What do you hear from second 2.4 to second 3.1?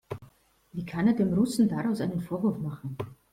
machen?